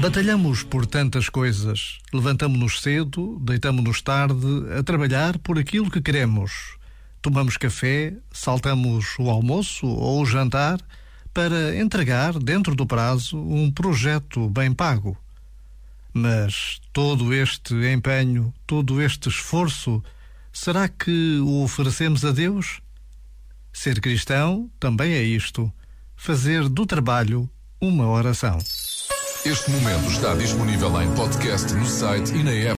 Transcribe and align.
Batalhamos 0.00 0.62
por 0.62 0.86
tantas 0.86 1.28
coisas. 1.28 1.98
Levantamos-nos 2.12 2.80
cedo, 2.80 3.38
deitamos-nos 3.40 4.02
tarde 4.02 4.46
a 4.78 4.82
trabalhar 4.82 5.38
por 5.38 5.58
aquilo 5.58 5.90
que 5.90 6.00
queremos. 6.00 6.76
Tomamos 7.20 7.56
café, 7.56 8.14
saltamos 8.30 9.18
o 9.18 9.30
almoço 9.30 9.86
ou 9.86 10.22
o 10.22 10.26
jantar 10.26 10.78
para 11.34 11.76
entregar, 11.76 12.38
dentro 12.38 12.74
do 12.74 12.86
prazo, 12.86 13.36
um 13.38 13.70
projeto 13.70 14.48
bem 14.48 14.72
pago. 14.72 15.16
Mas 16.12 16.80
todo 16.92 17.34
este 17.34 17.74
empenho, 17.92 18.54
todo 18.66 19.02
este 19.02 19.28
esforço, 19.28 20.02
será 20.52 20.88
que 20.88 21.38
o 21.40 21.62
oferecemos 21.62 22.24
a 22.24 22.30
Deus? 22.30 22.80
Ser 23.76 24.00
cristão 24.00 24.70
também 24.80 25.12
é 25.12 25.22
isto: 25.22 25.70
fazer 26.16 26.66
do 26.66 26.86
trabalho 26.86 27.46
uma 27.78 28.08
oração. 28.08 28.56
Este 29.44 29.70
momento 29.70 30.10
está 30.10 30.34
disponível 30.34 30.98
em 31.02 31.14
podcast 31.14 31.74
no 31.74 31.84
site 31.84 32.32
e 32.34 32.42
na 32.42 32.52
app. 32.52 32.74